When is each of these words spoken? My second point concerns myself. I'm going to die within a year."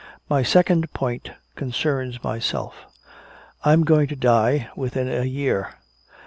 My 0.27 0.41
second 0.41 0.91
point 0.93 1.29
concerns 1.55 2.23
myself. 2.23 2.87
I'm 3.63 3.83
going 3.83 4.07
to 4.07 4.15
die 4.15 4.67
within 4.75 5.07
a 5.07 5.25
year." 5.25 5.75